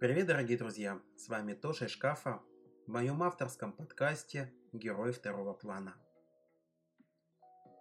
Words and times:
Привет, 0.00 0.28
дорогие 0.28 0.56
друзья! 0.56 0.98
С 1.14 1.28
вами 1.28 1.52
Тоша 1.52 1.86
шкафа 1.86 2.40
в 2.86 2.90
моем 2.90 3.22
авторском 3.22 3.70
подкасте 3.70 4.50
«Герой 4.72 5.12
второго 5.12 5.52
плана». 5.52 5.94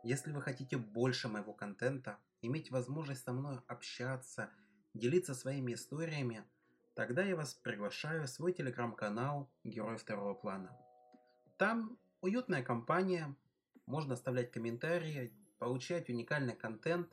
Если 0.03 0.33
вы 0.33 0.41
хотите 0.41 0.75
больше 0.75 1.29
моего 1.29 1.53
контента, 1.53 2.17
иметь 2.41 2.71
возможность 2.71 3.23
со 3.23 3.31
мной 3.31 3.61
общаться, 3.67 4.49
делиться 4.93 5.33
своими 5.33 5.75
историями, 5.75 6.43
тогда 6.93 7.23
я 7.23 7.37
вас 7.37 7.53
приглашаю 7.53 8.23
в 8.23 8.29
свой 8.29 8.51
телеграм-канал 8.51 9.49
«Герой 9.63 9.95
второго 9.95 10.33
плана». 10.33 10.77
Там 11.55 11.97
уютная 12.19 12.63
компания, 12.63 13.33
можно 13.85 14.15
оставлять 14.15 14.51
комментарии, 14.51 15.31
получать 15.57 16.09
уникальный 16.09 16.57
контент, 16.57 17.09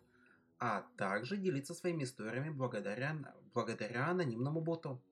а 0.58 0.84
также 0.96 1.36
делиться 1.36 1.74
своими 1.74 2.02
историями 2.02 2.50
благодаря, 2.50 3.14
благодаря 3.56 4.08
анонимному 4.08 4.60
боту. 4.60 5.02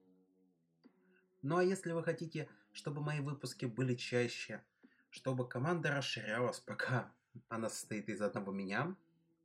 Ну 1.41 1.57
а 1.57 1.63
если 1.63 1.93
вы 1.93 2.03
хотите, 2.03 2.47
чтобы 2.73 3.01
мои 3.01 3.19
выпуски 3.19 3.65
были 3.65 3.95
чаще, 3.95 4.63
чтобы 5.09 5.49
команда 5.49 5.89
расширялась, 5.89 6.59
пока 6.59 7.11
она 7.49 7.69
состоит 7.69 8.07
из 8.07 8.21
одного 8.21 8.51
меня, 8.51 8.95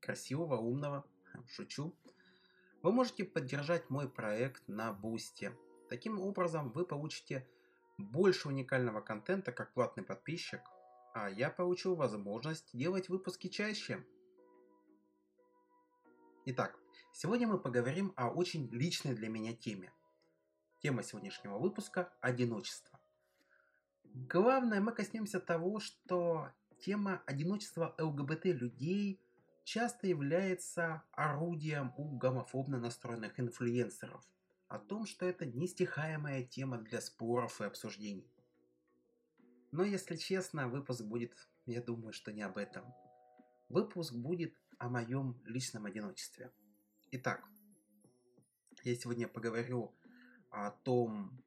красивого, 0.01 0.57
умного, 0.57 1.07
шучу, 1.47 1.97
вы 2.83 2.93
можете 2.93 3.25
поддержать 3.25 3.89
мой 3.89 4.07
проект 4.07 4.69
на 4.69 4.93
Бусте. 4.93 5.57
Таким 5.89 6.21
образом, 6.21 6.71
вы 6.71 6.85
получите 6.85 7.49
больше 7.97 8.49
уникального 8.49 9.01
контента 9.01 9.51
как 9.51 9.73
платный 9.73 10.05
подписчик, 10.05 10.61
а 11.15 11.31
я 11.31 11.49
получу 11.49 11.95
возможность 11.95 12.77
делать 12.77 13.09
выпуски 13.09 13.49
чаще. 13.49 14.05
Итак, 16.45 16.80
сегодня 17.13 17.47
мы 17.47 17.59
поговорим 17.59 18.13
о 18.17 18.31
очень 18.31 18.69
личной 18.71 19.15
для 19.15 19.29
меня 19.29 19.55
теме. 19.55 19.93
Тема 20.81 21.03
сегодняшнего 21.03 21.59
выпуска– 21.59 22.13
одиночество. 22.21 22.99
Главное, 24.05 24.81
мы 24.81 24.93
коснемся 24.93 25.39
того, 25.41 25.79
что 25.79 26.49
тема 26.81 27.23
одиночества 27.27 27.95
ЛГБТ 27.99 28.47
людей 28.47 29.21
часто 29.65 30.07
является 30.07 31.05
орудием 31.13 31.93
у 31.97 32.17
гомофобно 32.17 32.79
настроенных 32.79 33.39
инфлюенсеров. 33.39 34.25
О 34.69 34.79
том, 34.79 35.07
что 35.07 35.27
это 35.27 35.47
нестихаемая 35.47 36.45
тема 36.45 36.79
для 36.79 37.01
споров 37.01 37.61
и 37.61 37.65
обсуждений. 37.65 38.31
Но 39.73 39.85
если 39.85 40.17
честно, 40.17 40.69
выпуск 40.69 41.03
будет, 41.03 41.33
я 41.67 41.81
думаю, 41.81 42.13
что 42.13 42.33
не 42.33 42.43
об 42.43 42.59
этом. 42.59 42.85
Выпуск 43.69 44.13
будет 44.13 44.55
о 44.79 44.89
моем 44.89 45.41
личном 45.45 45.87
одиночестве. 45.87 46.51
Итак, 47.13 47.45
я 48.85 48.95
сегодня 48.95 49.27
поговорю 49.27 49.93
о 50.49 50.71
том, 50.71 51.43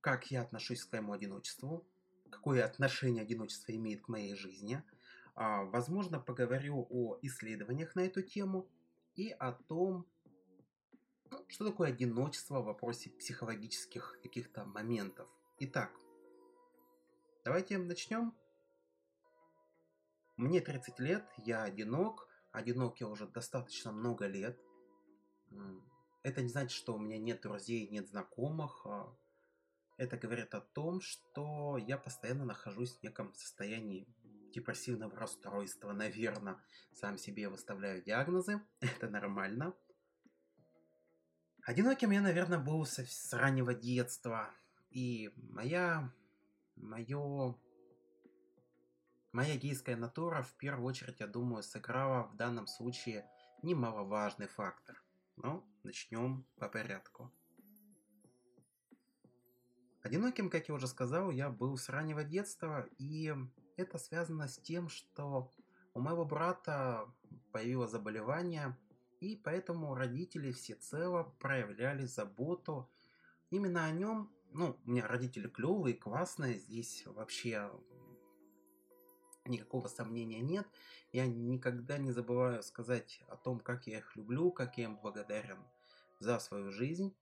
как 0.00 0.32
я 0.32 0.42
отношусь 0.42 0.82
к 0.82 0.88
своему 0.88 1.12
одиночеству, 1.12 1.86
какое 2.28 2.64
отношение 2.64 3.22
одиночество 3.22 3.70
имеет 3.70 4.02
к 4.02 4.08
моей 4.08 4.34
жизни. 4.34 4.82
А, 5.36 5.62
возможно, 5.62 6.18
поговорю 6.18 6.88
о 6.90 7.20
исследованиях 7.22 7.94
на 7.94 8.00
эту 8.00 8.22
тему 8.22 8.68
и 9.14 9.30
о 9.30 9.52
том, 9.52 10.08
ну, 11.30 11.44
что 11.46 11.70
такое 11.70 11.90
одиночество 11.90 12.58
в 12.58 12.64
вопросе 12.64 13.10
психологических 13.10 14.18
каких-то 14.24 14.64
моментов. 14.64 15.28
Итак, 15.60 15.92
давайте 17.44 17.78
начнем. 17.78 18.34
Мне 20.36 20.60
30 20.60 20.98
лет, 20.98 21.24
я 21.38 21.62
одинок. 21.62 22.29
Одинок 22.52 23.00
я 23.00 23.08
уже 23.08 23.26
достаточно 23.26 23.92
много 23.92 24.26
лет. 24.26 24.60
Это 26.22 26.42
не 26.42 26.48
значит, 26.48 26.72
что 26.72 26.94
у 26.94 26.98
меня 26.98 27.18
нет 27.18 27.40
друзей, 27.42 27.88
нет 27.88 28.08
знакомых. 28.08 28.86
А 28.86 29.14
это 29.96 30.16
говорит 30.16 30.54
о 30.54 30.60
том, 30.60 31.00
что 31.00 31.78
я 31.78 31.96
постоянно 31.96 32.44
нахожусь 32.44 32.96
в 32.96 33.02
неком 33.02 33.34
состоянии 33.34 34.06
депрессивного 34.52 35.16
расстройства, 35.16 35.92
наверное. 35.92 36.60
Сам 36.92 37.18
себе 37.18 37.48
выставляю 37.48 38.02
диагнозы, 38.02 38.60
это 38.80 39.08
нормально. 39.08 39.74
Одиноким 41.62 42.10
я, 42.10 42.20
наверное, 42.20 42.58
был 42.58 42.84
с 42.84 43.32
раннего 43.32 43.74
детства. 43.74 44.52
И 44.90 45.30
моя, 45.36 46.12
мое 46.74 47.54
Моя 49.32 49.56
гейская 49.56 49.96
натура 49.96 50.42
в 50.42 50.54
первую 50.54 50.88
очередь, 50.88 51.20
я 51.20 51.28
думаю, 51.28 51.62
сыграла 51.62 52.24
в 52.24 52.36
данном 52.36 52.66
случае 52.66 53.30
немаловажный 53.62 54.48
фактор. 54.48 55.00
Но 55.36 55.64
начнем 55.84 56.44
по 56.58 56.68
порядку. 56.68 57.32
Одиноким, 60.02 60.50
как 60.50 60.68
я 60.68 60.74
уже 60.74 60.88
сказал, 60.88 61.30
я 61.30 61.48
был 61.48 61.76
с 61.76 61.88
раннего 61.88 62.24
детства, 62.24 62.88
и 62.98 63.32
это 63.76 63.98
связано 63.98 64.48
с 64.48 64.58
тем, 64.58 64.88
что 64.88 65.48
у 65.94 66.00
моего 66.00 66.24
брата 66.24 67.06
появилось 67.52 67.92
заболевание, 67.92 68.76
и 69.20 69.36
поэтому 69.36 69.94
родители 69.94 70.50
всецело 70.50 71.22
проявляли 71.38 72.04
заботу 72.04 72.90
именно 73.50 73.84
о 73.84 73.92
нем. 73.92 74.32
Ну, 74.52 74.76
у 74.84 74.90
меня 74.90 75.06
родители 75.06 75.48
клевые, 75.48 75.94
классные, 75.94 76.58
здесь 76.58 77.04
вообще 77.06 77.70
никакого 79.46 79.88
сомнения 79.88 80.40
нет. 80.40 80.66
Я 81.12 81.26
никогда 81.26 81.98
не 81.98 82.12
забываю 82.12 82.62
сказать 82.62 83.20
о 83.28 83.36
том, 83.36 83.60
как 83.60 83.86
я 83.86 83.98
их 83.98 84.16
люблю, 84.16 84.50
как 84.50 84.78
я 84.78 84.84
им 84.84 84.96
благодарен 84.96 85.58
за 86.18 86.38
свою 86.38 86.70
жизнь. 86.70 87.14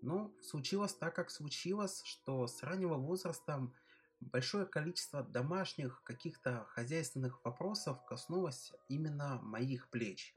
Но 0.00 0.34
случилось 0.40 0.94
так, 0.94 1.14
как 1.14 1.30
случилось, 1.30 2.02
что 2.04 2.46
с 2.46 2.62
раннего 2.62 2.94
возраста 2.94 3.70
большое 4.20 4.66
количество 4.66 5.22
домашних 5.22 6.02
каких-то 6.02 6.64
хозяйственных 6.70 7.44
вопросов 7.44 8.04
коснулось 8.06 8.72
именно 8.88 9.40
моих 9.42 9.88
плеч. 9.90 10.34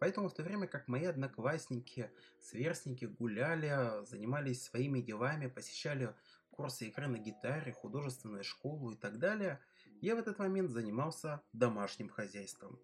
Поэтому 0.00 0.28
в 0.28 0.34
то 0.34 0.42
время 0.42 0.66
как 0.66 0.88
мои 0.88 1.04
одноклассники, 1.04 2.10
сверстники 2.40 3.06
гуляли, 3.06 4.04
занимались 4.04 4.64
своими 4.64 5.00
делами, 5.00 5.46
посещали 5.46 6.14
курсы 6.50 6.88
игры 6.88 7.06
на 7.06 7.16
гитаре, 7.16 7.72
художественную 7.72 8.44
школу 8.44 8.90
и 8.90 8.96
так 8.96 9.18
далее– 9.18 9.60
я 10.04 10.16
в 10.16 10.18
этот 10.18 10.38
момент 10.38 10.70
занимался 10.70 11.40
домашним 11.54 12.10
хозяйством. 12.10 12.78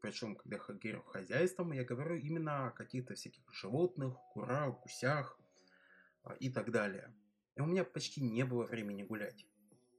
Причем, 0.00 0.34
когда 0.34 0.56
я 0.56 0.62
говорю 0.62 1.02
хозяйством, 1.02 1.72
я 1.72 1.84
говорю 1.84 2.16
именно 2.16 2.66
о 2.66 2.70
каких-то 2.72 3.14
всяких 3.14 3.42
животных, 3.52 4.14
курах, 4.32 4.80
гусях 4.80 5.38
а, 6.24 6.34
и 6.34 6.50
так 6.50 6.72
далее. 6.72 7.14
И 7.54 7.60
у 7.60 7.66
меня 7.66 7.84
почти 7.84 8.20
не 8.20 8.44
было 8.44 8.64
времени 8.64 9.04
гулять. 9.04 9.46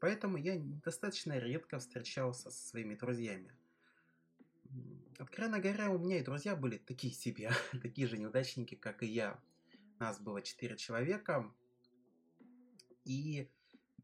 Поэтому 0.01 0.37
я 0.37 0.57
достаточно 0.59 1.37
редко 1.39 1.79
встречался 1.79 2.51
со 2.51 2.67
своими 2.67 2.95
друзьями. 2.95 3.55
Откровенно 5.17 5.59
говоря, 5.59 5.91
у 5.91 5.97
меня 5.97 6.19
и 6.19 6.23
друзья 6.23 6.57
были 6.57 6.77
такие 6.77 7.13
себе, 7.13 7.51
такие 7.81 8.07
же 8.07 8.17
неудачники, 8.17 8.75
как 8.75 9.01
и 9.01 9.07
я. 9.07 9.39
Нас 9.97 10.19
было 10.19 10.41
четыре 10.41 10.75
человека. 10.75 11.49
И 13.05 13.49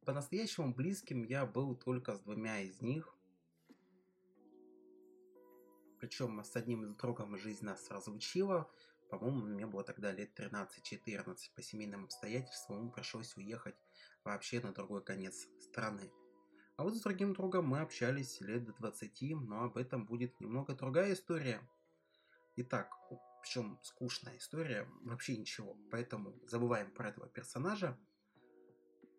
по-настоящему 0.05 0.73
близким 0.73 1.23
я 1.23 1.45
был 1.45 1.75
только 1.75 2.15
с 2.15 2.19
двумя 2.19 2.61
из 2.61 2.81
них. 2.81 3.13
Причем 5.99 6.43
с 6.43 6.55
одним 6.55 6.83
из 6.83 6.95
другом 6.95 7.37
жизнь 7.37 7.65
нас 7.65 7.89
разлучила. 7.89 8.69
По-моему, 9.09 9.45
мне 9.45 9.65
было 9.65 9.83
тогда 9.83 10.11
лет 10.11 10.39
13-14. 10.39 11.35
По 11.55 11.61
семейным 11.61 12.05
обстоятельствам 12.05 12.77
ему 12.77 12.91
пришлось 12.91 13.35
уехать 13.35 13.75
вообще 14.23 14.61
на 14.61 14.73
другой 14.73 15.03
конец 15.03 15.47
страны. 15.59 16.11
А 16.77 16.83
вот 16.83 16.95
с 16.95 17.01
другим 17.01 17.33
другом 17.33 17.67
мы 17.67 17.79
общались 17.79 18.41
лет 18.41 18.65
до 18.65 18.73
20, 18.73 19.21
но 19.41 19.63
об 19.63 19.77
этом 19.77 20.05
будет 20.05 20.39
немного 20.39 20.75
другая 20.75 21.13
история. 21.13 21.67
Итак, 22.57 22.91
причем 23.41 23.79
скучная 23.81 24.37
история, 24.37 24.87
вообще 25.01 25.37
ничего. 25.37 25.77
Поэтому 25.89 26.35
забываем 26.47 26.91
про 26.91 27.09
этого 27.09 27.27
персонажа. 27.27 27.97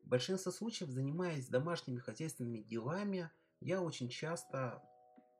В 0.06 0.08
большинстве 0.08 0.52
случаев, 0.52 0.90
занимаясь 0.90 1.48
домашними 1.48 1.98
хозяйственными 1.98 2.60
делами, 2.60 3.28
я 3.60 3.82
очень 3.82 4.08
часто 4.08 4.80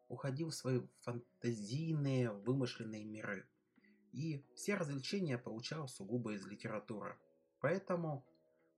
уходил 0.08 0.50
в 0.50 0.56
свои 0.56 0.80
фантазийные, 1.02 2.32
вымышленные 2.32 3.04
миры. 3.04 3.48
И 4.10 4.44
все 4.56 4.74
развлечения 4.74 5.38
получал 5.38 5.86
сугубо 5.86 6.32
из 6.32 6.44
литературы. 6.46 7.16
Поэтому 7.60 8.26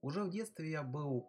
уже 0.02 0.25
в 0.25 0.31
детстве 0.31 0.70
я 0.70 0.82
был 0.82 1.26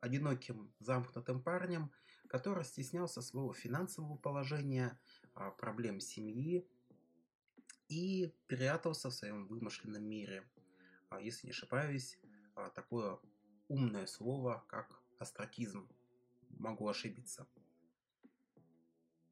одиноким, 0.00 0.70
замкнутым 0.78 1.42
парнем, 1.42 1.90
который 2.28 2.64
стеснялся 2.64 3.22
своего 3.22 3.54
финансового 3.54 4.18
положения, 4.18 5.00
а, 5.32 5.52
проблем 5.52 6.00
семьи 6.00 6.68
и 7.88 8.34
прятался 8.46 9.08
в 9.08 9.14
своем 9.14 9.46
вымышленном 9.46 10.04
мире. 10.04 10.46
А 11.08 11.18
если 11.18 11.46
не 11.46 11.52
ошибаюсь, 11.52 12.18
а, 12.54 12.68
такое 12.68 13.18
умное 13.70 14.06
слово, 14.06 14.64
как 14.68 15.00
астракизм. 15.18 15.88
Могу 16.58 16.88
ошибиться. 16.88 17.46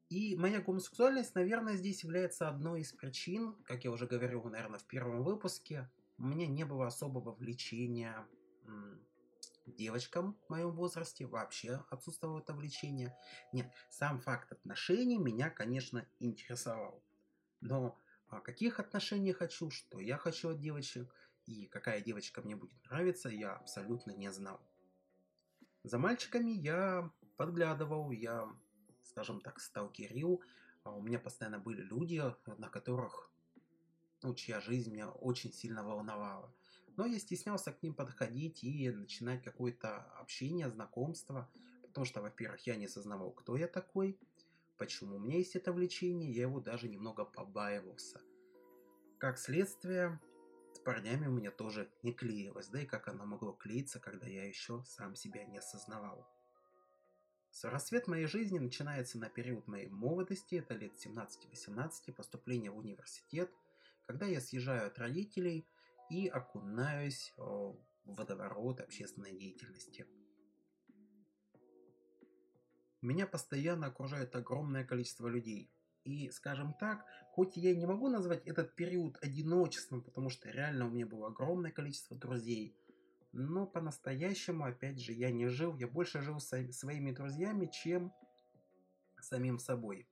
И 0.09 0.35
моя 0.35 0.61
гомосексуальность, 0.61 1.35
наверное, 1.35 1.75
здесь 1.75 2.03
является 2.03 2.49
одной 2.49 2.81
из 2.81 2.91
причин, 2.93 3.53
как 3.65 3.83
я 3.83 3.91
уже 3.91 4.07
говорил, 4.07 4.43
наверное, 4.45 4.79
в 4.79 4.85
первом 4.85 5.23
выпуске, 5.23 5.87
у 6.17 6.23
меня 6.23 6.47
не 6.47 6.63
было 6.63 6.87
особого 6.87 7.33
влечения 7.33 8.27
девочкам 9.67 10.35
в 10.47 10.49
моем 10.49 10.71
возрасте, 10.71 11.27
вообще 11.27 11.83
отсутствовало 11.91 12.39
это 12.39 12.53
влечение. 12.53 13.15
Нет, 13.53 13.71
сам 13.89 14.19
факт 14.19 14.51
отношений 14.51 15.19
меня, 15.19 15.51
конечно, 15.51 16.07
интересовал. 16.19 17.03
Но 17.61 17.99
о 18.29 18.39
каких 18.39 18.79
отношениях 18.79 19.37
хочу, 19.37 19.69
что 19.69 19.99
я 19.99 20.17
хочу 20.17 20.49
от 20.49 20.59
девочек 20.59 21.13
и 21.49 21.65
какая 21.65 22.01
девочка 22.01 22.41
мне 22.41 22.55
будет 22.55 22.83
нравиться, 22.85 23.29
я 23.29 23.53
абсолютно 23.53 24.11
не 24.11 24.31
знал. 24.31 24.61
За 25.83 25.97
мальчиками 25.97 26.51
я 26.51 27.11
подглядывал, 27.37 28.11
я 28.11 28.47
скажем 29.09 29.41
так, 29.41 29.59
сталкерил. 29.59 30.41
А 30.83 30.95
у 30.95 31.01
меня 31.01 31.19
постоянно 31.19 31.59
были 31.59 31.81
люди, 31.81 32.21
на 32.45 32.69
которых, 32.69 33.31
ну, 34.21 34.33
чья 34.33 34.61
жизнь 34.61 34.91
меня 34.91 35.09
очень 35.09 35.51
сильно 35.51 35.83
волновала. 35.83 36.53
Но 36.95 37.05
я 37.05 37.19
стеснялся 37.19 37.71
к 37.71 37.83
ним 37.83 37.93
подходить 37.93 38.63
и 38.63 38.89
начинать 38.89 39.43
какое-то 39.43 39.97
общение, 40.19 40.69
знакомство, 40.69 41.49
потому 41.87 42.05
что, 42.05 42.21
во-первых, 42.21 42.65
я 42.67 42.75
не 42.75 42.85
осознавал, 42.85 43.31
кто 43.31 43.57
я 43.57 43.67
такой, 43.67 44.17
почему 44.77 45.15
у 45.15 45.19
меня 45.19 45.37
есть 45.37 45.55
это 45.55 45.73
влечение, 45.73 46.31
я 46.31 46.43
его 46.43 46.59
даже 46.59 46.87
немного 46.87 47.25
побаивался. 47.25 48.21
Как 49.17 49.37
следствие, 49.37 50.19
с 50.79 50.81
парнями 50.81 51.27
у 51.27 51.31
меня 51.31 51.51
тоже 51.51 51.91
не 52.03 52.13
клеилось, 52.13 52.69
да 52.69 52.81
и 52.81 52.85
как 52.85 53.09
оно 53.09 53.25
могло 53.25 53.51
клеиться, 53.51 53.99
когда 53.99 54.27
я 54.27 54.45
еще 54.45 54.81
сам 54.85 55.13
себя 55.13 55.43
не 55.43 55.57
осознавал. 55.57 56.25
Рассвет 57.63 58.07
моей 58.07 58.27
жизни 58.27 58.59
начинается 58.59 59.19
на 59.19 59.29
период 59.29 59.67
моей 59.67 59.87
молодости, 59.87 60.55
это 60.55 60.75
лет 60.75 60.93
17-18, 61.05 62.13
поступление 62.13 62.71
в 62.71 62.77
университет, 62.77 63.51
когда 64.07 64.25
я 64.25 64.39
съезжаю 64.39 64.87
от 64.87 64.97
родителей 64.97 65.67
и 66.09 66.27
окунаюсь 66.27 67.33
в 67.35 67.75
водоворот 68.05 68.79
общественной 68.79 69.37
деятельности. 69.37 70.07
Меня 73.01 73.27
постоянно 73.27 73.87
окружает 73.87 74.33
огромное 74.35 74.85
количество 74.85 75.27
людей. 75.27 75.69
И, 76.09 76.31
скажем 76.31 76.73
так, 76.73 77.05
хоть 77.31 77.57
я 77.57 77.75
не 77.75 77.85
могу 77.85 78.09
назвать 78.09 78.45
этот 78.45 78.75
период 78.75 79.17
одиночеством, 79.21 80.01
потому 80.01 80.29
что 80.29 80.49
реально 80.49 80.87
у 80.87 80.89
меня 80.89 81.05
было 81.05 81.27
огромное 81.27 81.71
количество 81.71 82.17
друзей– 82.17 82.75
но 83.31 83.67
по-настоящему, 83.67 84.65
опять 84.65 84.99
же, 84.99 85.13
я 85.13 85.31
не 85.31 85.47
жил, 85.47 85.75
я 85.77 85.87
больше 85.87 86.21
жил 86.21 86.39
со 86.39 86.71
своими 86.71 87.11
друзьями, 87.11 87.67
чем 87.67 88.11
самим 89.21 89.59
собой. 89.59 90.07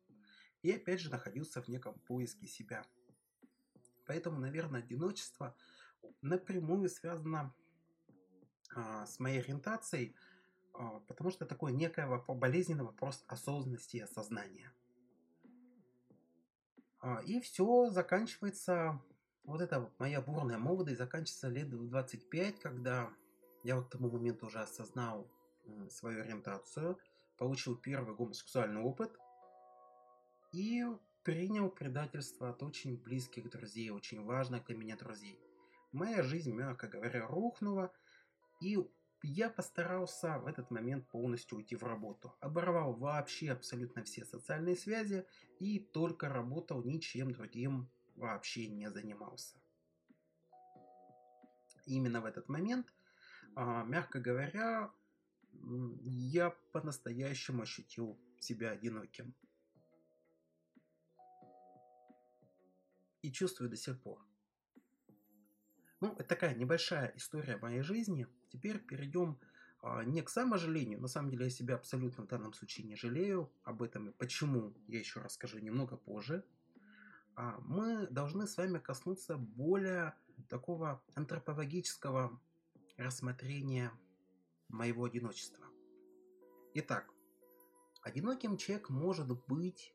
И 0.61 0.71
опять 0.71 1.01
же 1.01 1.09
находился 1.09 1.61
в 1.61 1.67
неком 1.67 1.99
поиске 2.01 2.47
себя. 2.47 2.85
Поэтому, 4.05 4.39
наверное, 4.39 4.81
одиночество 4.81 5.55
напрямую 6.21 6.89
связано 6.89 7.53
а, 8.75 9.05
с 9.05 9.19
моей 9.19 9.39
ориентацией, 9.39 10.15
а, 10.73 10.99
потому 11.01 11.31
что 11.31 11.45
такой 11.45 11.73
некий 11.73 12.03
болезненный 12.27 12.83
вопрос 12.83 13.23
осознанности 13.27 13.97
и 13.97 14.01
осознания. 14.01 14.71
А, 17.07 17.21
и 17.21 17.39
все 17.39 17.89
заканчивается 17.89 19.01
вот 19.45 19.61
эта 19.61 19.89
моя 19.97 20.19
бурная 20.19 20.57
молодость 20.57 20.97
заканчивается 20.97 21.47
лет 21.47 21.69
в 21.69 21.87
25, 21.87 22.59
когда 22.59 23.09
я 23.63 23.77
вот 23.77 23.87
к 23.87 23.91
тому 23.91 24.11
моменту 24.11 24.47
уже 24.47 24.59
осознал 24.59 25.25
свою 25.89 26.21
ориентацию, 26.21 26.97
получил 27.37 27.77
первый 27.77 28.13
гомосексуальный 28.13 28.81
опыт 28.81 29.17
и 30.51 30.83
принял 31.23 31.69
предательство 31.69 32.49
от 32.49 32.61
очень 32.61 32.97
близких 32.97 33.49
друзей, 33.49 33.89
очень 33.89 34.25
важных 34.25 34.65
для 34.65 34.75
меня 34.75 34.97
друзей. 34.97 35.39
Моя 35.93 36.23
жизнь, 36.23 36.51
мягко 36.51 36.89
говоря, 36.89 37.25
рухнула, 37.25 37.93
и 38.59 38.77
я 39.23 39.49
постарался 39.49 40.39
в 40.39 40.47
этот 40.47 40.71
момент 40.71 41.07
полностью 41.09 41.57
уйти 41.57 41.75
в 41.75 41.83
работу. 41.83 42.35
Оборвал 42.39 42.93
вообще 42.93 43.51
абсолютно 43.51 44.03
все 44.03 44.25
социальные 44.25 44.75
связи 44.75 45.25
и 45.59 45.79
только 45.79 46.29
работал 46.29 46.83
ничем 46.83 47.31
другим 47.31 47.89
вообще 48.15 48.67
не 48.67 48.89
занимался. 48.91 49.57
Именно 51.85 52.21
в 52.21 52.25
этот 52.25 52.49
момент, 52.49 52.93
а, 53.55 53.83
мягко 53.83 54.19
говоря, 54.19 54.91
я 56.01 56.51
по-настоящему 56.71 57.63
ощутил 57.63 58.19
себя 58.39 58.71
одиноким. 58.71 59.33
И 63.21 63.31
чувствую 63.31 63.69
до 63.69 63.75
сих 63.75 64.01
пор. 64.01 64.23
Ну, 65.99 66.13
это 66.13 66.23
такая 66.23 66.53
небольшая 66.53 67.13
история 67.15 67.57
моей 67.57 67.81
жизни. 67.81 68.27
Теперь 68.49 68.79
перейдем 68.79 69.37
а, 69.81 70.03
не 70.03 70.21
к 70.21 70.29
саможалению. 70.29 70.99
На 70.99 71.07
самом 71.07 71.29
деле 71.29 71.45
я 71.45 71.51
себя 71.51 71.75
абсолютно 71.75 72.23
в 72.23 72.27
данном 72.27 72.53
случае 72.53 72.87
не 72.87 72.95
жалею. 72.95 73.51
Об 73.63 73.81
этом 73.81 74.09
и 74.09 74.13
почему 74.13 74.73
я 74.87 74.99
еще 74.99 75.21
расскажу 75.21 75.59
немного 75.59 75.97
позже. 75.97 76.45
А, 77.35 77.59
мы 77.61 78.07
должны 78.07 78.47
с 78.47 78.57
вами 78.57 78.79
коснуться 78.79 79.37
более 79.37 80.15
такого 80.49 81.03
антропологического 81.15 82.39
рассмотрения 82.97 83.91
моего 84.69 85.05
одиночества. 85.05 85.65
Итак, 86.73 87.09
одиноким 88.01 88.57
человек 88.57 88.89
может 88.89 89.27
быть 89.47 89.93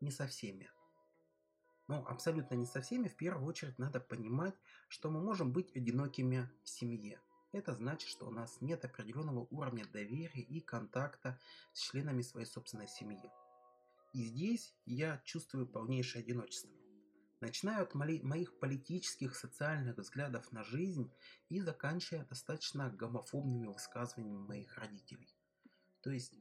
не 0.00 0.10
со 0.10 0.26
всеми. 0.26 0.70
Ну, 1.88 2.04
абсолютно 2.06 2.54
не 2.56 2.66
со 2.66 2.80
всеми. 2.80 3.08
В 3.08 3.16
первую 3.16 3.46
очередь 3.46 3.78
надо 3.78 4.00
понимать, 4.00 4.54
что 4.88 5.10
мы 5.10 5.22
можем 5.22 5.52
быть 5.52 5.74
одинокими 5.76 6.50
в 6.62 6.68
семье. 6.68 7.20
Это 7.56 7.72
значит, 7.72 8.10
что 8.10 8.26
у 8.26 8.30
нас 8.30 8.60
нет 8.60 8.84
определенного 8.84 9.46
уровня 9.50 9.86
доверия 9.86 10.42
и 10.42 10.60
контакта 10.60 11.40
с 11.72 11.80
членами 11.80 12.20
своей 12.20 12.44
собственной 12.44 12.86
семьи. 12.86 13.32
И 14.12 14.24
здесь 14.24 14.74
я 14.84 15.22
чувствую 15.24 15.66
полнейшее 15.66 16.22
одиночество. 16.22 16.70
Начиная 17.40 17.80
от 17.80 17.94
моих 17.94 18.58
политических, 18.58 19.34
социальных 19.34 19.96
взглядов 19.96 20.52
на 20.52 20.64
жизнь 20.64 21.10
и 21.48 21.58
заканчивая 21.62 22.26
достаточно 22.26 22.90
гомофобными 22.90 23.68
высказываниями 23.68 24.46
моих 24.46 24.76
родителей. 24.76 25.34
То 26.02 26.10
есть 26.10 26.34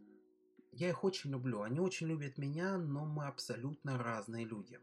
я 0.73 0.89
их 0.89 1.05
очень 1.05 1.31
люблю, 1.31 1.61
они 1.61 1.79
очень 1.79 2.07
любят 2.07 2.37
меня, 2.37 2.77
но 2.77 3.05
мы 3.05 3.25
абсолютно 3.25 3.97
разные 3.97 4.43
люди. 4.43 4.81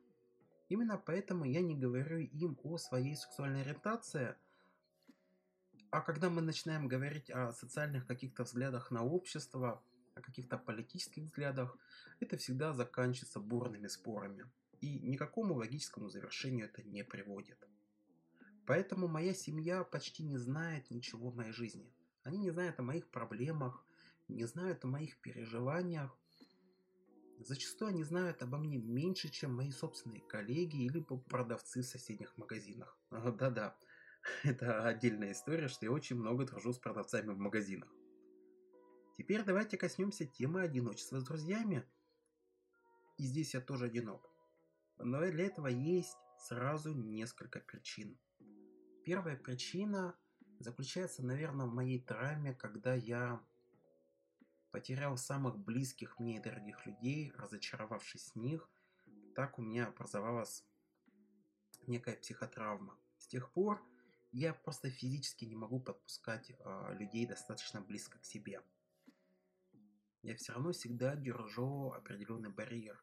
Именно 0.70 0.96
поэтому 0.96 1.44
я 1.44 1.60
не 1.60 1.76
говорю 1.76 2.20
им 2.20 2.58
о 2.62 2.78
своей 2.78 3.16
сексуальной 3.16 3.60
ориентации, 3.60 4.34
а 5.92 6.00
когда 6.00 6.30
мы 6.30 6.40
начинаем 6.40 6.88
говорить 6.88 7.30
о 7.30 7.52
социальных 7.52 8.06
каких-то 8.06 8.44
взглядах 8.44 8.90
на 8.90 9.04
общество, 9.04 9.84
о 10.14 10.22
каких-то 10.22 10.56
политических 10.56 11.24
взглядах, 11.24 11.76
это 12.18 12.38
всегда 12.38 12.72
заканчивается 12.72 13.40
бурными 13.40 13.88
спорами. 13.88 14.50
И 14.80 14.98
никакому 15.00 15.54
логическому 15.54 16.08
завершению 16.08 16.64
это 16.70 16.82
не 16.82 17.04
приводит. 17.04 17.58
Поэтому 18.64 19.06
моя 19.06 19.34
семья 19.34 19.84
почти 19.84 20.22
не 20.22 20.38
знает 20.38 20.90
ничего 20.90 21.28
в 21.28 21.36
моей 21.36 21.52
жизни. 21.52 21.92
Они 22.22 22.38
не 22.38 22.50
знают 22.50 22.80
о 22.80 22.82
моих 22.82 23.10
проблемах, 23.10 23.84
не 24.28 24.46
знают 24.46 24.82
о 24.86 24.88
моих 24.88 25.20
переживаниях. 25.20 26.18
Зачастую 27.38 27.90
они 27.90 28.02
знают 28.02 28.42
обо 28.42 28.56
мне 28.56 28.78
меньше, 28.78 29.28
чем 29.28 29.54
мои 29.54 29.70
собственные 29.70 30.22
коллеги 30.22 30.86
или 30.86 31.00
продавцы 31.28 31.82
в 31.82 31.86
соседних 31.86 32.38
магазинах. 32.38 32.98
Да-да, 33.10 33.76
это 34.44 34.86
отдельная 34.86 35.32
история, 35.32 35.68
что 35.68 35.86
я 35.86 35.92
очень 35.92 36.16
много 36.16 36.44
дружу 36.44 36.72
с 36.72 36.78
продавцами 36.78 37.30
в 37.30 37.38
магазинах. 37.38 37.92
Теперь 39.16 39.44
давайте 39.44 39.76
коснемся 39.76 40.26
темы 40.26 40.62
одиночества 40.62 41.20
с 41.20 41.24
друзьями. 41.24 41.84
И 43.18 43.24
здесь 43.24 43.54
я 43.54 43.60
тоже 43.60 43.86
одинок. 43.86 44.30
Но 44.98 45.20
для 45.20 45.46
этого 45.46 45.66
есть 45.66 46.16
сразу 46.38 46.94
несколько 46.94 47.60
причин. 47.60 48.18
Первая 49.04 49.36
причина 49.36 50.16
заключается, 50.58 51.24
наверное, 51.24 51.66
в 51.66 51.74
моей 51.74 52.00
травме, 52.00 52.54
когда 52.54 52.94
я 52.94 53.44
потерял 54.70 55.16
самых 55.16 55.58
близких 55.58 56.18
мне 56.18 56.36
и 56.36 56.42
дорогих 56.42 56.86
людей, 56.86 57.32
разочаровавшись 57.36 58.32
в 58.34 58.36
них. 58.36 58.70
Так 59.34 59.58
у 59.58 59.62
меня 59.62 59.88
образовалась 59.88 60.64
некая 61.86 62.16
психотравма. 62.16 62.96
С 63.18 63.26
тех 63.26 63.52
пор 63.52 63.82
я 64.32 64.54
просто 64.54 64.90
физически 64.90 65.44
не 65.44 65.56
могу 65.56 65.80
подпускать 65.80 66.50
э, 66.50 66.96
людей 66.98 67.26
достаточно 67.26 67.80
близко 67.80 68.18
к 68.18 68.24
себе 68.24 68.60
я 70.22 70.36
все 70.36 70.52
равно 70.52 70.72
всегда 70.72 71.16
держу 71.16 71.92
определенный 71.92 72.50
барьер. 72.50 73.02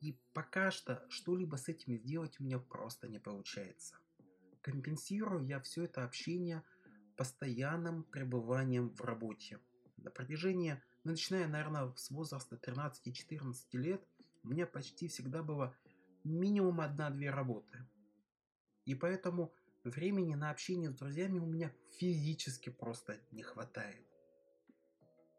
И 0.00 0.18
пока 0.32 0.70
что 0.70 1.04
что-либо 1.08 1.56
с 1.56 1.68
этим 1.68 1.96
сделать 1.96 2.38
у 2.38 2.44
меня 2.44 2.58
просто 2.58 3.08
не 3.08 3.18
получается. 3.18 3.96
Компенсирую 4.60 5.46
я 5.46 5.60
все 5.60 5.84
это 5.84 6.04
общение 6.04 6.62
постоянным 7.16 8.04
пребыванием 8.04 8.90
в 8.90 9.00
работе. 9.00 9.58
На 9.96 10.10
протяжении 10.10 10.80
Но 11.04 11.12
начиная, 11.12 11.48
наверное, 11.48 11.92
с 11.96 12.10
возраста 12.10 12.60
13-14 12.62 13.54
лет, 13.72 14.06
у 14.44 14.48
меня 14.48 14.66
почти 14.66 15.08
всегда 15.08 15.42
было 15.42 15.74
минимум 16.22 16.80
одна-две 16.80 17.30
работы. 17.30 17.86
И 18.84 18.94
поэтому 18.94 19.52
времени 19.84 20.34
на 20.34 20.50
общение 20.50 20.90
с 20.90 20.94
друзьями 20.94 21.38
у 21.38 21.46
меня 21.46 21.72
физически 21.98 22.70
просто 22.70 23.20
не 23.30 23.42
хватает. 23.42 24.06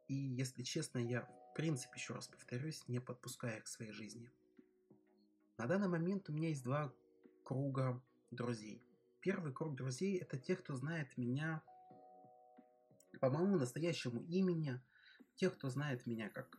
И, 0.08 0.14
если 0.14 0.64
честно, 0.64 1.00
я, 1.00 1.22
в 1.22 1.54
принципе, 1.56 1.94
еще 1.96 2.14
раз 2.14 2.28
повторюсь, 2.28 2.88
не 2.88 3.00
подпускаю 3.00 3.58
их 3.58 3.66
к 3.66 3.68
своей 3.68 3.92
жизни. 3.92 4.32
На 5.58 5.68
данный 5.68 5.88
момент 5.88 6.30
у 6.30 6.34
меня 6.34 6.50
есть 6.50 6.64
два 6.64 6.94
круга 7.44 8.02
друзей. 8.32 8.84
Первый 9.22 9.54
круг 9.54 9.76
друзей– 9.76 10.18
это 10.20 10.38
те, 10.38 10.56
кто 10.56 10.76
знает 10.76 11.18
меня 11.18 11.62
по 13.20 13.30
моему 13.30 13.58
настоящему 13.58 14.22
имени, 14.22 14.80
те, 15.36 15.50
кто 15.50 15.70
знает 15.70 16.06
меня 16.06 16.30
как 16.30 16.58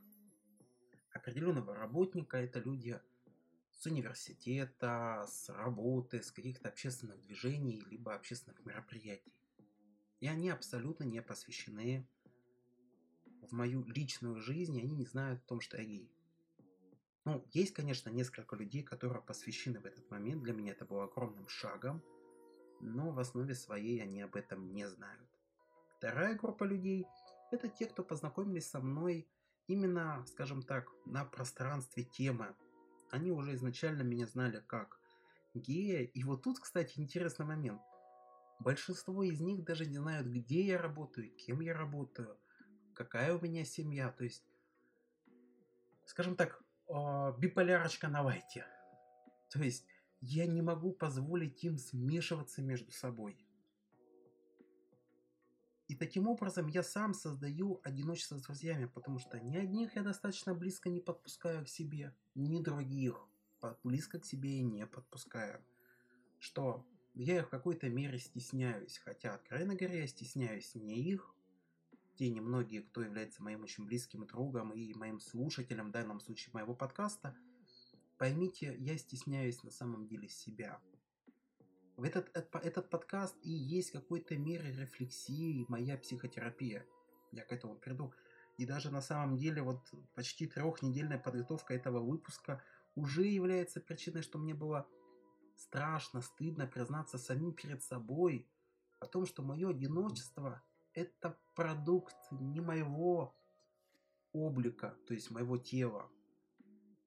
определенного 1.12 1.75
работника, 1.75 2.37
это 2.37 2.60
люди 2.60 3.00
с 3.80 3.87
университета, 3.87 5.25
с 5.26 5.49
работы, 5.49 6.22
с 6.22 6.30
каких-то 6.30 6.68
общественных 6.68 7.18
движений, 7.22 7.82
либо 7.88 8.14
общественных 8.14 8.62
мероприятий. 8.66 9.32
И 10.20 10.28
они 10.28 10.50
абсолютно 10.50 11.04
не 11.04 11.22
посвящены 11.22 12.06
в 13.40 13.52
мою 13.52 13.82
личную 13.84 14.37
жизнь, 14.37 14.76
и 14.76 14.82
они 14.82 14.92
не 14.92 15.06
знают 15.06 15.40
о 15.42 15.49
том, 15.49 15.60
что 15.62 15.78
я 15.78 15.84
гей. 15.84 16.12
Ну, 17.25 17.42
есть, 17.52 17.72
конечно, 17.72 18.10
несколько 18.10 18.54
людей, 18.54 18.82
которые 18.82 19.22
посвящены 19.22 19.80
в 19.80 19.87
этот 19.87 20.10
момент. 20.10 20.42
Для 20.42 20.52
меня 20.52 20.72
это 20.72 20.84
было 20.84 21.04
огромным 21.04 21.49
шагом, 21.49 22.02
но 22.80 23.12
в 23.12 23.18
основе 23.18 23.54
своей 23.54 24.02
они 24.02 24.20
об 24.20 24.37
этом 24.37 24.75
не 24.75 24.87
знают. 24.90 25.30
Вторая 25.96 26.34
группа 26.34 26.64
людей– 26.64 27.06
это 27.50 27.68
те, 27.68 27.87
кто 27.87 28.02
познакомились 28.02 28.68
со 28.68 28.80
мной 28.80 29.26
именно, 29.68 30.22
скажем 30.26 30.62
так, 30.62 30.92
на 31.06 31.25
пространстве 31.25 32.04
темы. 32.04 32.54
Они 33.11 33.31
уже 33.31 33.55
изначально 33.55 34.02
меня 34.02 34.26
знали 34.26 34.62
как 34.67 34.99
гея. 35.55 36.02
И 36.02 36.23
вот 36.25 36.43
тут, 36.43 36.61
кстати, 36.61 36.99
интересный 37.00 37.47
момент. 37.47 37.83
Большинство 38.61 39.23
из 39.23 39.40
них 39.40 39.64
даже 39.64 39.87
не 39.87 39.99
знают, 39.99 40.26
где 40.26 40.62
я 40.62 40.79
работаю, 40.79 41.31
кем 41.31 41.61
я 41.61 41.75
работаю, 41.75 42.37
какая 42.95 43.35
у 43.35 43.40
меня 43.40 43.64
семья. 43.64 44.11
То 44.11 44.25
есть, 44.25 44.45
скажем 46.05 46.37
так, 46.37 46.62
а, 46.88 47.33
биполярочка 47.33 48.09
на 48.09 48.23
вайте. 48.23 48.67
То 49.49 49.62
есть, 49.62 49.87
я 50.21 50.47
не 50.47 50.62
могу 50.62 50.93
позволить 50.93 51.64
им 51.64 51.79
смешиваться 51.79 52.62
между 52.62 52.93
собой. 52.93 53.38
И 55.90 55.97
таким 55.97 56.28
образом 56.28 56.68
я 56.68 56.85
сам 56.85 57.14
создаю 57.14 57.80
одиночество 57.82 58.37
с 58.37 58.42
друзьями, 58.42 58.85
потому 58.85 59.18
что 59.18 59.40
ни 59.40 59.56
одних 59.56 59.97
я 59.97 60.04
достаточно 60.04 60.54
близко 60.54 60.88
не 60.88 61.00
подпускаю 61.00 61.64
к 61.64 61.68
себе, 61.68 62.14
ни 62.37 62.62
других 62.62 63.26
близко 63.82 64.20
к 64.20 64.25
себе 64.25 64.59
и 64.59 64.62
не 64.62 64.87
подпускаю. 64.87 65.61
Что 66.38 66.87
я 67.14 67.38
их 67.38 67.49
в 67.49 67.50
какой-то 67.50 67.88
мере 67.88 68.20
стесняюсь, 68.20 68.99
хотя, 68.99 69.35
откровенно 69.35 69.75
говоря, 69.75 70.02
я 70.02 70.06
стесняюсь 70.06 70.76
не 70.76 70.94
их, 70.94 71.35
те 72.14 72.30
немногие, 72.30 72.82
кто 72.82 73.02
является 73.02 73.42
моим 73.42 73.64
очень 73.64 73.85
близким 73.85 74.25
другом 74.28 74.70
и 74.70 74.94
моим 74.94 75.18
слушателем, 75.18 75.88
в 75.88 75.90
данном 75.90 76.20
случае 76.20 76.52
моего 76.52 76.73
подкаста, 76.73 77.37
поймите, 78.16 78.76
я 78.78 78.97
стесняюсь 78.97 79.64
на 79.64 79.73
самом 79.73 80.06
деле 80.06 80.28
себя. 80.28 80.80
Этот, 82.02 82.30
этот 82.35 82.88
подкаст 82.88 83.37
и 83.42 83.50
есть 83.50 83.90
какой-то 83.90 84.35
мере 84.37 84.73
рефлексии 84.73 85.66
моя 85.69 85.99
психотерапия. 85.99 86.87
Я 87.30 87.45
к 87.45 87.52
этому 87.52 87.75
приду. 87.75 88.14
И 88.57 88.64
даже 88.64 88.90
на 88.90 89.02
самом 89.02 89.37
деле 89.37 89.62
вот 89.62 89.80
почти 90.14 90.47
трехнедельная 90.47 91.19
подготовка 91.19 91.75
этого 91.75 92.00
выпуска 92.00 92.62
уже 92.95 93.26
является 93.26 93.80
причиной, 93.80 94.23
что 94.23 94.38
мне 94.38 94.54
было 94.54 94.87
страшно, 95.57 96.23
стыдно 96.23 96.66
признаться 96.66 97.19
самим 97.19 97.52
перед 97.52 97.83
собой 97.83 98.49
о 98.99 99.07
том, 99.07 99.26
что 99.26 99.42
мое 99.42 99.69
одиночество– 99.69 100.62
это 100.95 101.38
продукт 101.54 102.16
не 102.30 102.61
моего 102.61 103.35
облика, 104.33 104.97
то 105.07 105.12
есть 105.12 105.30
моего 105.30 105.59
тела, 105.59 106.11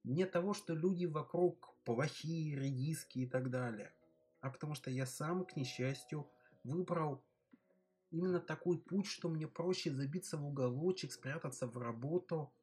не 0.04 0.26
того, 0.26 0.54
что 0.54 0.76
люди 0.76 1.06
вокруг 1.06 1.74
плохие, 1.84 2.60
редиски 2.60 3.20
и 3.20 3.28
так 3.28 3.50
далее– 3.50 3.92
а 4.44 4.50
потому 4.50 4.76
что 4.76 4.92
я 4.92 5.06
сам, 5.06 5.46
к 5.46 5.56
несчастью, 5.56 6.30
выбрал 6.66 7.24
именно 8.12 8.42
такой 8.42 8.78
путь, 8.78 9.08
что 9.08 9.30
мне 9.30 9.48
проще 9.48 9.90
забиться 9.90 10.38
в 10.38 10.46
уголочек, 10.46 11.14
спрятаться 11.14 11.66
в 11.66 11.78
работу 11.78 12.54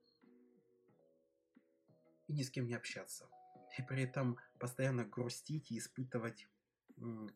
и 2.27 2.35
ни 2.35 2.43
с 2.43 2.51
кем 2.51 2.67
не 2.67 2.75
общаться. 2.75 3.31
И 3.79 3.83
при 3.83 4.03
этом 4.03 4.37
постоянно 4.59 5.07
грустить 5.07 5.71
и 5.71 5.79
испытывать 5.79 6.47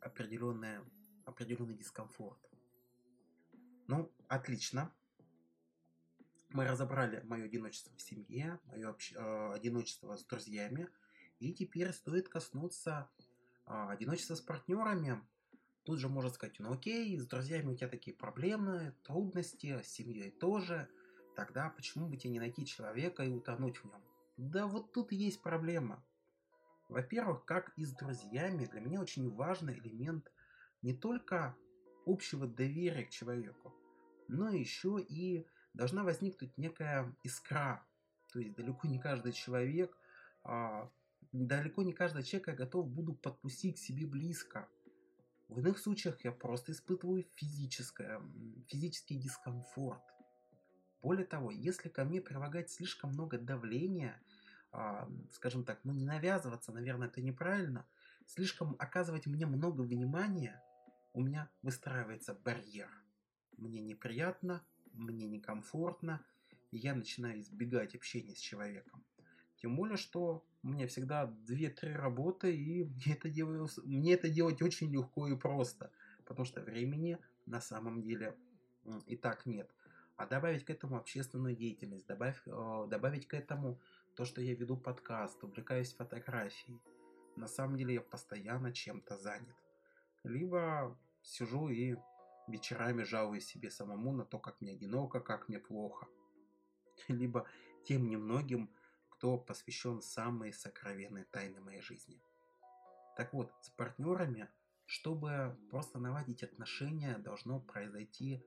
определенное, 0.01 0.85
определенный 1.25 1.75
дискомфорт. 1.75 2.39
Ну, 3.87 4.13
отлично. 4.29 4.95
Мы 6.51 6.67
разобрали 6.67 7.23
мое 7.23 7.47
одиночество 7.47 7.97
в 7.97 8.03
семье, 8.03 8.61
мое 8.67 8.91
общ... 8.91 9.15
э, 9.15 9.53
одиночество 9.55 10.17
с 10.17 10.25
друзьями. 10.27 10.91
И 11.39 11.55
теперь 11.55 11.93
стоит 11.93 12.29
коснуться 12.29 13.11
а, 13.67 13.91
одиночество 13.91 14.35
с 14.35 14.41
партнерами, 14.41 15.21
тут 15.85 15.99
же 15.99 16.09
можно 16.09 16.31
сказать, 16.31 16.59
ну 16.59 16.73
окей, 16.73 17.19
с 17.19 17.27
друзьями 17.27 17.73
у 17.73 17.77
тебя 17.77 17.89
такие 17.89 18.17
проблемы, 18.17 18.95
трудности, 19.03 19.81
с 19.83 19.89
семьей 19.89 20.31
тоже, 20.31 20.89
тогда 21.37 21.71
почему 21.71 22.09
бы 22.09 22.17
тебе 22.17 22.33
не 22.33 22.41
найти 22.41 22.67
человека 22.67 23.23
и 23.23 23.33
утонуть 23.33 23.79
в 23.79 23.85
нем? 23.85 24.03
Да 24.37 24.67
вот 24.67 24.93
тут 24.93 25.13
и 25.13 25.17
есть 25.17 25.43
проблема. 25.43 26.05
Во-первых, 26.89 27.45
как 27.45 27.73
и 27.77 27.85
с 27.85 27.93
друзьями, 27.93 28.67
для 28.67 28.81
меня 28.81 29.01
очень 29.01 29.31
важный 29.31 29.79
элемент 29.79 30.31
не 30.83 30.95
только 30.95 31.57
общего 32.05 32.47
доверия 32.47 33.05
к 33.05 33.11
человеку, 33.11 33.75
но 34.29 34.51
еще 34.51 35.01
и 35.01 35.47
должна 35.73 36.05
возникнуть 36.05 36.57
некая 36.59 37.15
искра. 37.23 37.87
То 38.33 38.41
есть 38.41 38.55
далеко 38.55 38.87
не 38.89 38.99
каждый 38.99 39.33
человек 39.33 39.97
а, 40.43 40.91
далеко 41.35 41.83
не 41.83 41.93
каждый 41.93 42.23
человек 42.23 42.49
я 42.49 42.55
готов 42.55 42.89
буду 42.89 43.13
подпустить 43.13 43.77
к 43.77 43.83
себе 43.83 44.07
близко. 44.07 44.69
В 45.49 45.59
иных 45.59 45.79
случаях 45.79 46.25
я 46.25 46.31
просто 46.31 46.73
испытываю 46.73 47.25
физическое, 47.35 48.23
физический 48.69 49.17
дискомфорт. 49.17 50.03
Более 51.03 51.27
того, 51.27 51.51
если 51.51 51.89
ко 51.89 52.05
мне 52.05 52.23
прилагать 52.23 52.71
слишком 52.71 53.11
много 53.11 53.39
давления, 53.39 54.23
а, 54.71 55.09
скажем 55.33 55.65
так, 55.65 55.81
ну 55.85 55.93
не 55.93 56.07
навязываться, 56.07 56.73
наверное, 56.73 57.09
это 57.09 57.21
неправильно, 57.21 57.85
слишком 58.27 58.77
оказывать 58.79 59.27
мне 59.27 59.45
много 59.45 59.83
внимания, 59.83 60.63
у 61.13 61.21
меня 61.21 61.51
выстраивается 61.63 62.35
барьер. 62.35 62.91
Мне 63.57 63.81
неприятно, 63.81 64.65
мне 64.93 65.27
некомфортно, 65.27 66.25
и 66.71 66.79
я 66.79 66.95
начинаю 66.95 67.41
избегать 67.41 67.95
общения 67.95 68.35
с 68.35 68.41
человеком. 68.41 69.05
Тем 69.57 69.77
более, 69.77 69.97
что 69.97 70.45
у 70.65 70.69
меня 70.69 70.87
всегда 70.87 71.31
2-3 71.47 71.93
работы, 71.93 72.57
и 72.57 72.85
мне 73.05 73.15
это, 73.15 73.29
делаю, 73.29 73.69
мне 73.85 74.15
это 74.15 74.29
делать 74.29 74.63
очень 74.63 74.91
легко 74.91 75.29
и 75.29 75.37
просто, 75.37 75.93
потому 76.25 76.45
что 76.45 76.63
времени 76.63 77.19
на 77.47 77.61
самом 77.61 78.01
деле 78.01 78.35
и 79.07 79.17
так 79.17 79.47
нет. 79.47 79.71
А 80.17 80.27
добавить 80.27 80.65
к 80.65 80.71
этому 80.71 80.97
общественную 80.97 81.55
деятельность, 81.57 82.07
добавь, 82.07 82.41
э, 82.47 82.87
добавить 82.89 83.27
к 83.27 83.35
этому 83.35 83.81
то, 84.15 84.25
что 84.25 84.41
я 84.41 84.55
веду 84.55 84.77
подкаст, 84.77 85.43
увлекаюсь 85.43 85.93
фотографией. 85.93 86.81
На 87.37 87.49
самом 87.49 87.77
деле 87.77 87.95
я 87.95 88.01
постоянно 88.01 88.73
чем-то 88.73 89.17
занят. 89.19 89.57
Либо 90.23 90.97
сижу 91.23 91.69
и 91.69 91.97
вечерами 92.47 93.03
жалуюсь 93.03 93.47
себе 93.47 93.71
самому 93.71 94.13
на 94.13 94.25
то, 94.25 94.39
как 94.39 94.61
мне 94.61 94.73
одиноко, 94.73 95.21
как 95.21 95.49
мне 95.49 95.59
плохо. 95.59 96.07
Либо 97.09 97.45
тем 97.85 98.09
немногим, 98.09 98.71
кто 99.25 99.39
посвящен 99.39 100.03
самые 100.03 100.53
сокровенные 100.53 101.25
тайны 101.25 101.59
моей 101.59 101.81
жизни. 101.81 102.21
Так 103.17 103.33
вот, 103.33 103.51
с 103.63 103.71
партнерами, 103.71 104.51
чтобы 104.85 105.59
просто 105.71 105.99
наладить 105.99 106.43
отношения, 106.43 107.17
должно 107.17 107.59
произойти... 107.59 108.45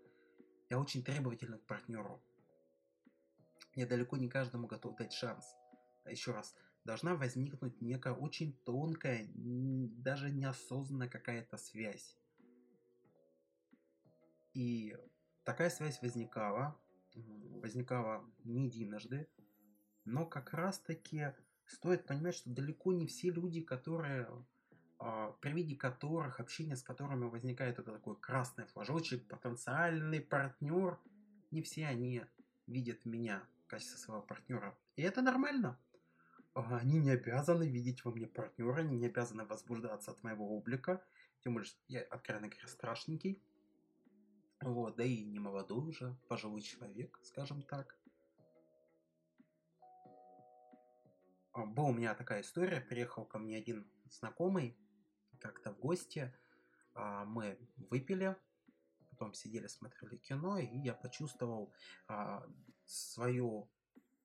Я 0.70 0.78
очень 0.80 1.04
требовательный 1.04 1.58
к 1.58 1.66
партнеру. 1.66 2.22
Я 3.74 3.88
далеко 3.88 4.18
не 4.18 4.30
каждому 4.30 4.68
готов 4.68 4.96
дать 4.98 5.14
шанс. 5.14 5.56
А 6.04 6.12
еще 6.12 6.32
раз, 6.32 6.56
должна 6.84 7.16
возникнуть 7.16 7.82
некая 7.82 8.14
очень 8.14 8.54
тонкая, 8.64 9.28
даже 9.34 10.30
неосознанная 10.30 11.10
какая-то 11.10 11.58
связь. 11.58 12.16
И 14.54 14.96
такая 15.44 15.72
связь 15.72 16.00
возникала, 16.04 16.80
возникала 17.16 18.24
не 18.44 18.66
единожды, 18.66 19.28
но 20.08 20.26
как 20.26 20.54
раз-таки 20.54 21.34
стоит 21.66 22.06
понимать, 22.06 22.36
что 22.36 22.50
далеко 22.50 22.94
не 22.94 23.08
все 23.08 23.30
люди, 23.30 23.62
которые 23.62 24.28
а, 25.00 25.32
при 25.42 25.52
виде 25.52 25.76
которых, 25.76 26.40
общение 26.40 26.76
с 26.76 26.82
которыми 26.82 27.26
возникает 27.26 27.78
это 27.78 27.92
такой 27.92 28.16
красный 28.16 28.66
флажочек, 28.66 29.28
потенциальный 29.28 30.22
партнер, 30.22 30.98
не 31.52 31.62
все 31.62 31.88
они 31.88 32.24
видят 32.66 33.06
меня 33.06 33.44
в 33.66 33.68
качестве 33.68 33.98
своего 33.98 34.24
партнера. 34.24 34.78
И 34.96 35.04
это 35.04 35.22
нормально. 35.22 35.80
А, 36.54 36.78
они 36.78 37.00
не 37.00 37.12
обязаны 37.12 37.70
видеть 37.70 38.04
во 38.06 38.12
мне 38.12 38.28
партнера, 38.28 38.80
они 38.80 38.98
не 38.98 39.08
обязаны 39.08 39.46
возбуждаться 39.46 40.12
от 40.12 40.24
моего 40.24 40.58
облика. 40.58 41.06
Тем 41.44 41.54
более, 41.54 41.70
я, 41.88 42.02
откровенно 42.02 42.48
говоря, 42.48 42.68
страшненький. 42.68 43.44
Вот, 44.62 44.96
да 44.96 45.04
и 45.04 45.24
не 45.24 45.38
молодой 45.38 45.90
уже, 45.90 46.18
пожилой 46.28 46.62
человек, 46.62 47.20
скажем 47.22 47.62
так. 47.62 48.00
Была 51.66 51.90
у 51.90 51.94
меня 51.94 52.14
такая 52.14 52.42
история, 52.42 52.82
приехал 52.82 53.26
ко 53.26 53.40
мне 53.40 53.58
один 53.58 53.90
знакомый 54.10 54.78
как-то 55.40 55.72
в 55.72 55.80
гости, 55.80 56.34
а, 56.94 57.26
мы 57.26 57.58
выпили, 57.90 58.36
потом 59.12 59.34
сидели, 59.34 59.68
смотрели 59.68 60.18
кино, 60.18 60.58
и 60.58 60.78
я 60.80 60.94
почувствовал 60.94 61.74
а, 62.08 62.46
свою 62.86 63.70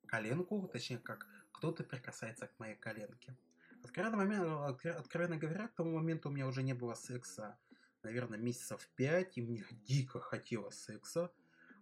коленку, 0.06 0.68
точнее, 0.68 0.98
как 0.98 1.26
кто-то 1.52 1.84
прикасается 1.84 2.46
к 2.46 2.58
моей 2.58 2.76
коленке. 2.76 3.36
Откровенно, 3.82 4.16
момент, 4.16 4.86
откровенно 4.86 5.36
говоря, 5.36 5.68
к 5.68 5.74
тому 5.74 5.94
моменту 5.96 6.28
у 6.28 6.32
меня 6.32 6.46
уже 6.46 6.62
не 6.62 6.74
было 6.74 6.94
секса, 6.94 7.58
наверное, 8.02 8.38
месяцев 8.38 8.88
пять, 8.96 9.38
и 9.38 9.42
мне 9.42 9.64
дико 9.70 10.20
хотелось 10.20 10.78
секса. 10.78 11.32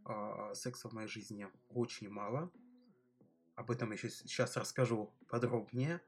А, 0.04 0.54
секса 0.54 0.88
в 0.88 0.92
моей 0.92 1.09
жизни 1.09 1.49
очень 1.69 2.09
мало. 2.09 2.50
Об 3.61 3.71
этом 3.71 3.90
я 3.90 3.99
сейчас 3.99 4.57
расскажу 4.57 5.12
подробнее. 5.29 6.00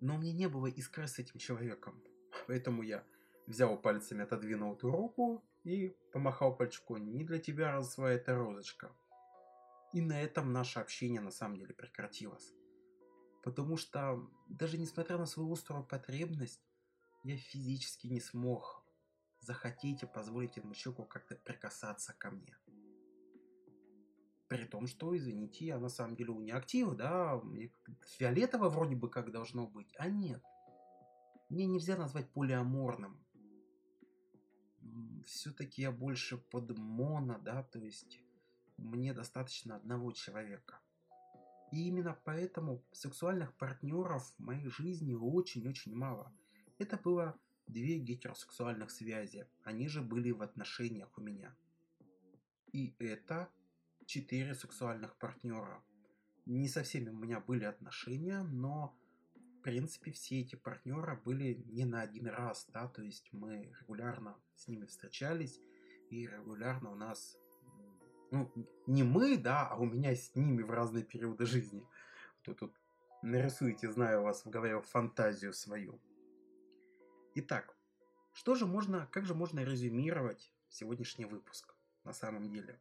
Но 0.00 0.16
меня 0.16 0.32
не 0.32 0.48
было 0.48 0.68
искры 0.68 1.06
с 1.06 1.18
этим 1.18 1.38
человеком. 1.38 2.02
Поэтому 2.46 2.82
я 2.82 3.04
взял 3.46 3.76
пальцами, 3.76 4.22
отодвинул 4.22 4.74
эту 4.74 4.90
руку 4.90 5.44
и 5.64 5.94
помахал 6.14 6.56
пальчику. 6.56 6.96
Не 6.96 7.24
для 7.24 7.38
тебя 7.38 7.72
росла 7.72 8.10
эта 8.10 8.34
розочка. 8.34 8.90
И 9.92 10.00
на 10.00 10.18
этом 10.22 10.50
наше 10.50 10.80
общение 10.80 11.20
на 11.20 11.30
самом 11.30 11.58
деле 11.58 11.74
прекратилось. 11.74 12.54
Потому 13.42 13.76
что 13.76 14.26
даже 14.48 14.78
несмотря 14.78 15.18
на 15.18 15.26
свою 15.26 15.52
острую 15.52 15.84
потребность, 15.84 16.64
я 17.22 17.36
физически 17.36 18.06
не 18.06 18.20
смог 18.20 18.82
захотеть 19.40 20.04
и 20.04 20.06
позволить 20.06 20.56
этому 20.56 20.74
человеку 20.74 21.04
как-то 21.04 21.34
прикасаться 21.34 22.14
ко 22.14 22.30
мне. 22.30 22.56
При 24.50 24.64
том, 24.64 24.88
что, 24.88 25.16
извините, 25.16 25.66
я 25.66 25.78
на 25.78 25.88
самом 25.88 26.16
деле 26.16 26.32
у 26.32 26.40
неактива, 26.40 26.96
да, 26.96 27.40
фиолетово 28.18 28.68
вроде 28.68 28.96
бы 28.96 29.08
как 29.08 29.30
должно 29.30 29.68
быть, 29.68 29.94
а 29.96 30.08
нет. 30.08 30.42
Мне 31.48 31.66
нельзя 31.66 31.96
назвать 31.96 32.28
полиаморным. 32.32 33.24
Все-таки 35.24 35.82
я 35.82 35.92
больше 35.92 36.36
под 36.36 36.76
моно, 36.76 37.38
да, 37.38 37.62
то 37.62 37.78
есть 37.78 38.24
мне 38.76 39.12
достаточно 39.12 39.76
одного 39.76 40.10
человека. 40.10 40.80
И 41.70 41.86
именно 41.86 42.18
поэтому 42.24 42.82
сексуальных 42.90 43.54
партнеров 43.54 44.34
в 44.36 44.40
моей 44.40 44.68
жизни 44.68 45.14
очень-очень 45.14 45.94
мало. 45.94 46.32
Это 46.78 46.96
было 46.96 47.38
две 47.68 47.98
гетеросексуальных 47.98 48.90
связи. 48.90 49.46
Они 49.62 49.86
же 49.86 50.02
были 50.02 50.32
в 50.32 50.42
отношениях 50.42 51.16
у 51.16 51.20
меня. 51.20 51.54
И 52.72 52.96
это 52.98 53.48
четыре 54.10 54.56
сексуальных 54.56 55.14
партнера. 55.18 55.84
Не 56.44 56.66
со 56.66 56.82
всеми 56.82 57.10
у 57.10 57.16
меня 57.16 57.38
были 57.38 57.62
отношения, 57.62 58.42
но 58.42 58.92
в 59.36 59.62
принципе 59.62 60.10
все 60.10 60.40
эти 60.40 60.56
партнеры 60.56 61.16
были 61.24 61.62
не 61.66 61.84
на 61.84 62.00
один 62.00 62.26
раз, 62.26 62.66
да, 62.72 62.88
то 62.88 63.02
есть 63.02 63.32
мы 63.32 63.72
регулярно 63.80 64.36
с 64.56 64.66
ними 64.66 64.86
встречались, 64.86 65.60
и 66.10 66.26
регулярно 66.26 66.90
у 66.90 66.96
нас, 66.96 67.38
ну, 68.32 68.50
не 68.88 69.04
мы, 69.04 69.36
да, 69.36 69.68
а 69.68 69.76
у 69.76 69.84
меня 69.84 70.12
с 70.12 70.34
ними 70.34 70.62
в 70.62 70.70
разные 70.70 71.04
периоды 71.04 71.46
жизни. 71.46 71.86
То 72.42 72.52
тут 72.52 72.74
нарисуете, 73.22 73.92
знаю 73.92 74.22
вас 74.22 74.44
в 74.44 74.50
голове 74.50 74.82
фантазию 74.82 75.52
свою. 75.52 76.00
Итак, 77.36 77.76
что 78.32 78.56
же 78.56 78.66
можно, 78.66 79.06
как 79.12 79.24
же 79.24 79.36
можно 79.36 79.60
резюмировать 79.60 80.52
сегодняшний 80.68 81.26
выпуск 81.26 81.76
на 82.02 82.12
самом 82.12 82.50
деле? 82.50 82.80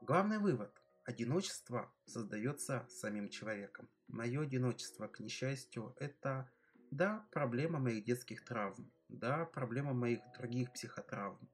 Главный 0.00 0.38
вывод. 0.38 0.82
Одиночество 1.04 1.92
создается 2.06 2.86
самим 2.88 3.28
человеком. 3.28 3.88
Мое 4.08 4.42
одиночество, 4.42 5.08
к 5.08 5.20
несчастью, 5.20 5.94
это, 5.98 6.50
да, 6.90 7.28
проблема 7.32 7.78
моих 7.78 8.04
детских 8.04 8.44
травм, 8.44 8.92
да, 9.08 9.44
проблема 9.44 9.92
моих 9.92 10.20
других 10.38 10.72
психотравм, 10.72 11.50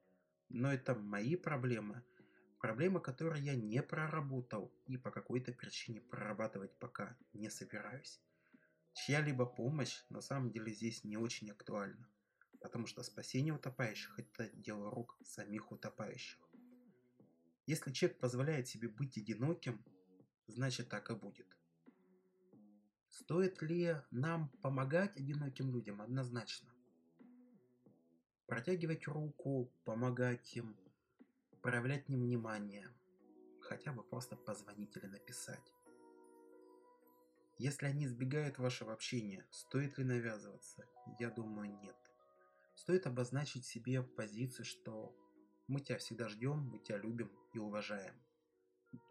но 0.48 0.72
это 0.72 0.94
мои 0.94 1.36
проблемы, 1.36 2.04
проблемы, 2.60 3.00
которые 3.00 3.44
я 3.44 3.54
не 3.54 3.82
проработал 3.82 4.72
и 4.86 4.96
по 4.96 5.10
какой-то 5.10 5.52
причине 5.52 6.00
прорабатывать 6.00 6.78
пока 6.78 7.16
не 7.32 7.50
собираюсь 7.50 8.20
чья-либо 8.96 9.46
помощь 9.46 10.02
на 10.08 10.20
самом 10.20 10.50
деле 10.50 10.72
здесь 10.72 11.04
не 11.04 11.16
очень 11.16 11.50
актуальна, 11.50 12.08
потому 12.60 12.86
что 12.86 13.02
спасение 13.02 13.54
утопающих– 13.54 14.18
это 14.18 14.48
дело 14.54 14.90
рук 14.90 15.18
самих 15.22 15.70
утопающих. 15.70 16.45
Если 17.66 17.92
человек 17.92 18.18
позволяет 18.20 18.68
себе 18.68 18.88
быть 18.88 19.18
одиноким, 19.18 19.84
значит 20.46 20.88
так 20.88 21.10
и 21.10 21.14
будет. 21.14 21.46
Стоит 23.08 23.60
ли 23.60 23.96
нам 24.12 24.50
помогать 24.62 25.16
одиноким 25.16 25.72
людям? 25.72 26.00
Однозначно. 26.00 26.72
Протягивать 28.46 29.08
руку, 29.08 29.72
помогать 29.84 30.56
им, 30.56 30.76
проявлять 31.60 32.08
им 32.08 32.20
внимание, 32.20 32.88
хотя 33.60 33.92
бы 33.92 34.04
просто 34.04 34.36
позвонить 34.36 34.96
или 34.96 35.06
написать. 35.06 35.72
Если 37.58 37.86
они 37.86 38.04
избегают 38.04 38.58
вашего 38.58 38.92
общения, 38.92 39.44
стоит 39.50 39.98
ли 39.98 40.04
навязываться? 40.04 40.86
Я 41.18 41.30
думаю, 41.30 41.76
нет. 41.80 41.96
Стоит 42.76 43.06
обозначить 43.06 43.64
себе 43.64 44.02
позицию, 44.02 44.66
что 44.66 45.16
мы 45.66 45.80
тебя 45.80 45.98
всегда 45.98 46.28
ждем, 46.28 46.58
мы 46.58 46.78
тебя 46.78 46.98
любим 46.98 47.30
и 47.52 47.58
уважаем. 47.58 48.14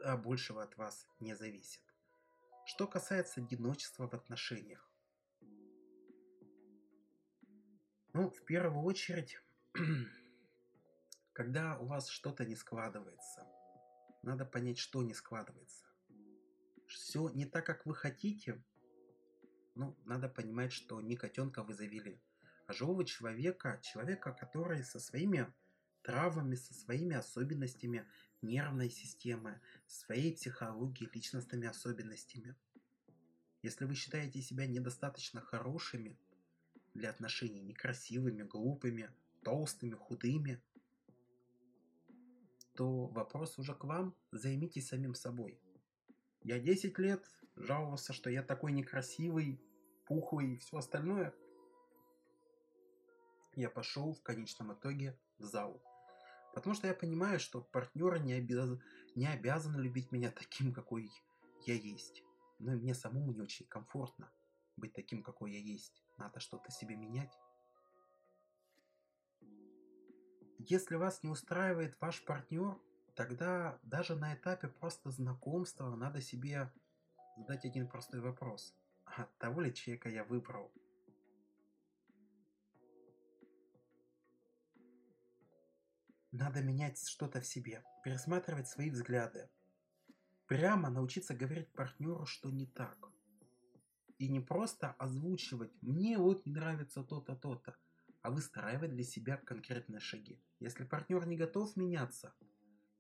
А 0.03 0.17
большего 0.17 0.63
от 0.63 0.77
вас 0.77 1.07
не 1.19 1.35
зависит. 1.35 1.81
Что 2.65 2.87
касается 2.87 3.41
одиночества 3.41 4.07
в 4.07 4.13
отношениях. 4.13 4.89
Ну, 8.13 8.29
в 8.29 8.45
первую 8.45 8.83
очередь, 8.83 9.39
когда 11.33 11.77
у 11.77 11.85
вас 11.85 12.07
что-то 12.07 12.45
не 12.45 12.55
складывается, 12.55 13.45
надо 14.23 14.45
понять, 14.45 14.77
что 14.77 15.03
не 15.03 15.13
складывается 15.13 15.85
все 16.87 17.29
не 17.29 17.45
так, 17.45 17.65
как 17.65 17.85
вы 17.85 17.93
хотите, 17.95 18.63
ну, 19.75 19.97
надо 20.05 20.29
понимать, 20.29 20.71
что 20.71 21.01
не 21.01 21.15
котенка 21.15 21.63
вы 21.63 21.73
завели, 21.73 22.21
а 22.67 22.73
живого 22.73 23.05
человека, 23.05 23.79
человека, 23.83 24.33
который 24.33 24.83
со 24.83 24.99
своими 24.99 25.53
травмами, 26.05 26.55
со 26.55 26.73
своими 26.73 27.15
особенностями 27.15 28.07
нервной 28.41 28.89
системы, 28.89 29.59
своей 29.87 30.33
психологией, 30.35 31.09
личностными 31.11 31.67
особенностями. 31.67 32.55
Если 33.63 33.85
вы 33.85 33.95
считаете 33.95 34.41
себя 34.41 34.67
недостаточно 34.67 35.41
хорошими 35.41 36.19
для 36.93 37.09
отношений, 37.09 37.61
некрасивыми, 37.61 38.43
глупыми, 38.43 39.09
толстыми, 39.43 39.95
худыми, 39.95 40.61
то 42.75 43.07
вопрос 43.07 43.57
уже 43.57 43.73
к 43.73 43.83
вам, 43.83 44.15
займитесь 44.31 44.89
самим 44.89 45.15
собой. 45.15 45.59
Я 46.43 46.59
10 46.59 46.99
лет 46.99 47.25
жаловался, 47.55 48.13
что 48.13 48.29
я 48.29 48.43
такой 48.43 48.71
некрасивый, 48.73 49.59
пухлый 50.05 50.53
и 50.53 50.57
все 50.57 50.77
остальное. 50.77 51.33
Я 53.55 53.69
пошел 53.69 54.13
в 54.13 54.21
конечном 54.21 54.73
итоге 54.73 55.17
в 55.39 55.45
зал. 55.45 55.81
Потому 56.55 56.73
что 56.73 56.87
я 56.87 56.93
понимаю, 56.93 57.39
что 57.39 57.61
партнеры 57.61 58.19
не, 58.19 58.33
обяз... 58.33 58.79
не 59.13 59.27
обязаны 59.27 59.79
любить 59.81 60.13
меня 60.13 60.31
таким, 60.31 60.73
какой 60.73 61.11
я 61.67 61.73
есть. 61.73 62.23
Но 62.59 62.73
и 62.73 62.77
мне 62.77 62.95
самому 62.95 63.33
не 63.33 63.41
очень 63.41 63.67
комфортно 63.67 64.31
быть 64.77 64.93
таким, 64.93 65.21
какой 65.21 65.51
я 65.51 65.59
есть. 65.59 66.01
Надо 66.17 66.39
что-то 66.39 66.71
себе 66.71 66.95
менять. 66.95 67.37
Если 70.57 70.95
вас 70.95 71.21
не 71.23 71.29
устраивает 71.29 71.99
ваш 71.99 72.23
партнер, 72.23 72.79
тогда 73.15 73.77
даже 73.83 74.15
на 74.15 74.33
этапе 74.33 74.69
просто 74.69 75.11
знакомства 75.11 75.93
надо 75.93 76.21
себе 76.21 76.71
задать 77.37 77.65
один 77.65 77.89
простой 77.89 78.21
вопрос. 78.21 78.73
А 79.05 79.25
того 79.39 79.59
ли 79.59 79.73
человека 79.73 80.09
я 80.09 80.23
выбрал? 80.23 80.71
Надо 86.36 86.62
менять 86.62 87.00
что-то 87.08 87.41
в 87.41 87.45
себе, 87.45 87.84
пересматривать 88.04 88.67
свои 88.67 88.89
взгляды. 88.89 89.50
Прямо 90.48 90.89
научиться 90.89 91.34
говорить 91.34 91.74
партнеру, 91.74 92.26
что 92.26 92.50
не 92.50 92.67
так. 92.67 92.98
И 94.17 94.28
не 94.28 94.39
просто 94.39 94.91
озвучивать 95.00 95.71
«мне 95.82 96.17
вот 96.17 96.45
не 96.45 96.54
нравится 96.54 97.04
то-то, 97.04 97.36
то-то», 97.36 97.76
а 98.21 98.32
выстраивать 98.32 98.91
для 98.91 99.04
себя 99.04 99.38
конкретные 99.38 100.00
шаги. 100.00 100.41
Если 100.60 100.84
партнер 100.84 101.26
не 101.28 101.38
готов 101.38 101.76
меняться– 101.76 102.34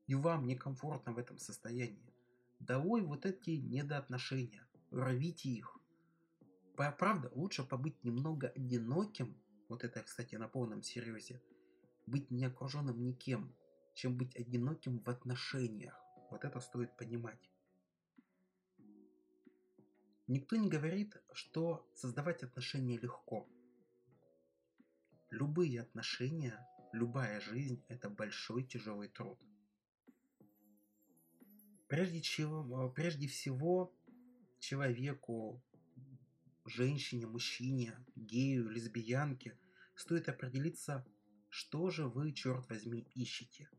и 0.07 0.15
вам 0.15 0.45
некомфортно 0.45 1.13
в 1.13 1.17
этом 1.17 1.37
состоянии. 1.37 2.13
Долой 2.59 3.01
вот 3.01 3.25
эти 3.25 3.51
недоотношения, 3.51 4.67
рвите 4.91 5.49
их. 5.49 5.77
Правда, 6.75 7.31
лучше 7.33 7.63
побыть 7.63 8.03
немного 8.03 8.49
одиноким, 8.49 9.35
вот 9.69 9.83
это, 9.83 10.01
кстати, 10.03 10.35
на 10.35 10.47
полном 10.47 10.83
серьезе, 10.83 11.41
быть 12.05 12.31
не 12.31 12.45
окруженным 12.45 13.03
никем, 13.03 13.55
чем 13.93 14.17
быть 14.17 14.35
одиноким 14.35 14.99
в 14.99 15.09
отношениях. 15.09 15.99
Вот 16.29 16.43
это 16.43 16.59
стоит 16.59 16.95
понимать. 16.97 17.51
Никто 20.27 20.55
не 20.55 20.69
говорит, 20.69 21.15
что 21.33 21.87
создавать 21.93 22.41
отношения 22.43 22.97
легко. 22.97 23.47
Любые 25.29 25.81
отношения, 25.81 26.67
любая 26.93 27.39
жизнь– 27.41 27.83
это 27.87 28.09
большой 28.09 28.63
тяжелый 28.63 29.09
труд. 29.09 29.39
Прежде, 31.87 32.21
чего, 32.21 32.89
прежде 32.89 33.27
всего, 33.27 33.93
человеку, 34.59 35.61
женщине, 36.65 37.27
мужчине, 37.27 37.95
гею, 38.15 38.69
лесбиянке 38.69 39.57
стоит 39.93 40.27
определиться, 40.27 41.05
что 41.55 41.89
же 41.89 42.07
вы, 42.07 42.33
черт 42.33 42.69
возьми, 42.69 43.07
ищете. 43.15 43.69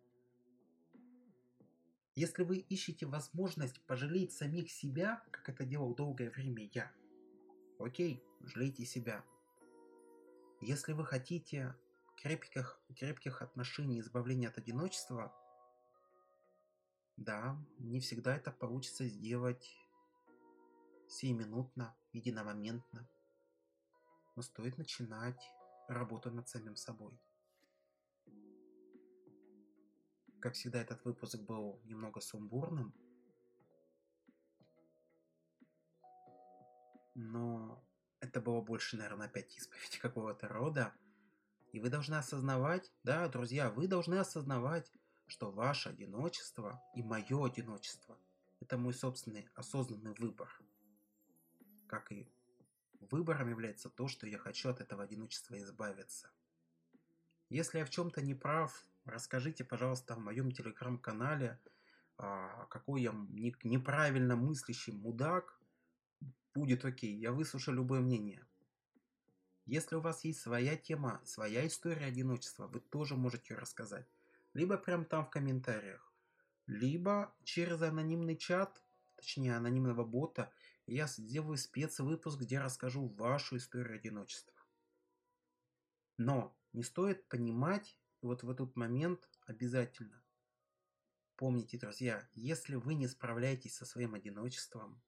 Если 2.14 2.42
вы 2.42 2.56
ищете 2.56 3.06
возможность 3.06 3.80
пожалеть 3.82 4.32
самих 4.32 4.70
себя, 4.70 5.22
как 5.30 5.48
это 5.48 5.64
делал 5.64 5.94
долгое 5.94 6.30
время 6.30 6.68
я, 6.72 6.90
окей, 7.78 8.22
жалейте 8.40 8.84
себя– 8.84 9.24
если 10.62 10.94
вы 10.94 11.04
хотите 11.04 11.76
крепких, 12.16 12.80
крепких 12.96 13.42
отношений, 13.42 14.00
избавления 14.00 14.48
от 14.48 14.56
одиночества, 14.56 15.34
да, 17.16 17.58
не 17.78 18.00
всегда 18.00 18.36
это 18.36 18.50
получится 18.50 19.06
сделать 19.06 19.70
сиюминутно, 21.08 21.94
единомоментно. 22.12 23.06
Но 24.34 24.42
стоит 24.42 24.78
начинать 24.78 25.40
работу 25.88 26.30
над 26.30 26.48
самим 26.48 26.74
собой. 26.74 27.18
Как 30.40 30.55
всегда, 30.55 30.81
этот 30.81 31.05
выпуск 31.05 31.38
был 31.40 31.81
немного 31.85 32.20
сумбурным. 32.20 32.94
Но 37.14 37.83
это 38.20 38.40
было 38.40 38.61
больше, 38.61 38.96
наверное, 38.96 39.27
опять 39.27 39.57
исповедь 39.57 39.99
какого-то 40.03 40.49
рода. 40.49 40.94
И 41.72 41.81
вы 41.81 41.90
должны 41.90 42.14
осознавать, 42.14 42.92
да, 43.03 43.29
друзья, 43.29 43.70
вы 43.70 43.88
должны 43.88 44.16
осознавать, 44.16 44.92
что 45.27 45.51
ваше 45.51 45.90
одиночество 45.90 46.81
и 46.94 47.03
мое 47.03 47.44
одиночество– 47.44 48.18
это 48.61 48.79
мой 48.79 48.94
собственный 48.94 49.49
осознанный 49.55 50.14
выбор. 50.14 50.49
Как 51.88 52.12
и 52.12 52.31
выбором 53.01 53.49
является 53.49 53.90
то, 53.90 54.09
что 54.09 54.27
я 54.27 54.38
хочу 54.38 54.68
от 54.68 54.81
этого 54.81 55.03
одиночества 55.03 55.59
избавиться. 55.59 56.31
Если 57.49 57.79
я 57.79 57.85
в 57.85 57.90
чем-то 57.90 58.22
не 58.22 58.35
прав, 58.35 58.85
расскажите, 59.07 59.64
пожалуйста, 59.64 60.14
в 60.14 60.19
моем 60.19 60.53
телеграм-канале, 60.53 61.59
а, 62.19 62.66
какой 62.66 63.03
я 63.03 63.12
неправильно 63.62 64.37
мыслящий 64.37 64.92
мудак, 64.92 65.57
Будет 66.57 66.87
окей, 66.87 67.14
я 67.14 67.33
выслушаю 67.33 67.75
любое 67.77 68.01
мнение. 68.01 68.42
Если 69.66 69.95
у 69.95 70.01
вас 70.01 70.25
есть 70.25 70.40
своя 70.40 70.75
тема, 70.75 71.21
своя 71.23 71.66
история 71.66 72.07
одиночества, 72.07 72.66
вы 72.66 72.81
тоже 72.81 73.14
можете 73.14 73.53
ее 73.53 73.59
рассказать. 73.61 74.09
Либо 74.55 74.79
прям 74.79 75.05
там 75.05 75.27
в 75.27 75.29
комментариях, 75.29 76.14
либо 76.66 77.35
через 77.45 77.83
анонимный 77.83 78.38
чат, 78.38 78.83
точнее 79.16 79.55
анонимного 79.55 80.03
бота, 80.03 80.51
я 80.87 81.07
сделаю 81.09 81.59
спецвыпуск, 81.59 82.40
где 82.40 82.59
расскажу 82.59 83.07
вашу 83.07 83.59
историю 83.59 83.97
одиночества. 83.97 84.55
Но 86.16 86.57
не 86.73 86.85
стоит 86.85 87.29
понимать, 87.29 87.99
вот 88.26 88.42
в 88.42 88.50
этот 88.50 88.76
момент 88.76 89.28
обязательно, 89.46 90.22
помните, 91.36 91.78
друзья, 91.78 92.28
если 92.34 92.74
вы 92.74 92.94
не 92.94 93.08
справляетесь 93.08 93.76
со 93.76 93.86
своим 93.86 94.14
одиночеством, 94.14 95.02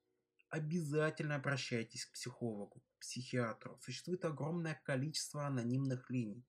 обязательно 0.49 1.37
обращайтесь 1.37 2.07
к 2.07 2.13
психологу, 2.13 2.81
к 2.81 3.01
психиатру. 3.01 3.79
Существует 3.81 4.25
огромное 4.25 4.81
количество 4.85 5.47
анонимных 5.47 6.09
линий. 6.11 6.47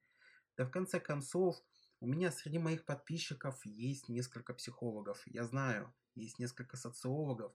Да 0.58 0.66
в 0.66 0.72
конце 0.72 1.00
концов, 1.00 1.58
у 2.00 2.08
меня 2.08 2.32
среди 2.32 2.60
моих 2.60 2.86
подписчиков 2.86 3.60
есть 3.66 4.08
несколько 4.10 4.54
психологов. 4.54 5.22
Я 5.26 5.44
знаю, 5.44 5.94
есть 6.16 6.40
несколько 6.40 6.78
социологов. 6.78 7.54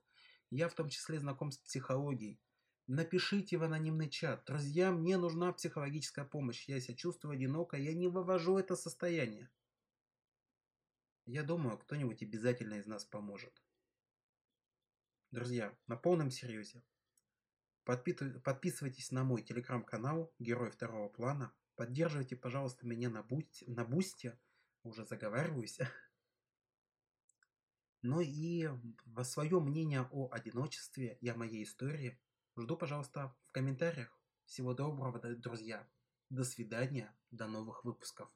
Я 0.51 0.69
в 0.69 0.75
том 0.75 0.89
числе 0.89 1.19
знаком 1.19 1.51
с 1.51 1.59
психологией. 1.59 2.41
Напишите 2.87 3.57
в 3.57 3.63
анонимный 3.63 4.11
чат. 4.11 4.45
Друзья, 4.45 4.91
мне 4.91 5.17
нужна 5.17 5.51
психологическая 5.55 6.27
помощь. 6.27 6.69
Я 6.69 6.81
себя 6.81 6.95
чувствую 6.95 7.33
одиноко, 7.33 7.79
я 7.79 7.95
не 7.95 8.09
вывожу 8.09 8.59
это 8.59 8.77
состояние. 8.77 9.51
Я 11.25 11.43
думаю, 11.43 11.79
кто-нибудь 11.79 12.23
обязательно 12.23 12.75
из 12.75 12.87
нас 12.87 13.07
поможет. 13.07 13.63
Друзья, 15.31 15.75
на 15.87 15.97
полном 15.97 16.31
серьезе. 16.31 16.85
Подписывайтесь 17.85 19.11
на 19.11 19.25
мой 19.25 19.43
телеграм-канал 19.43 20.35
Герой 20.39 20.71
второго 20.71 21.09
плана. 21.09 21.55
Поддерживайте, 21.77 22.37
пожалуйста, 22.37 22.87
меня 22.87 23.09
на, 23.09 23.23
бусте, 23.23 23.65
на 23.67 23.87
бусте. 23.87 24.39
Уже 24.83 25.07
заговариваюсь. 25.07 25.79
Ну 28.07 28.21
и 28.21 28.69
во 29.07 29.25
свое 29.25 29.59
мнение 29.61 30.07
о 30.13 30.29
одиночестве 30.31 31.17
и 31.23 31.29
о 31.31 31.35
моей 31.35 31.65
истории 31.65 32.21
жду, 32.57 32.77
пожалуйста, 32.77 33.35
в 33.49 33.53
комментариях. 33.53 34.19
Всего 34.45 34.75
доброго, 34.75 35.19
друзья. 35.19 35.89
До 36.31 36.45
свидания, 36.45 37.17
до 37.31 37.47
новых 37.47 37.85
выпусков. 37.85 38.31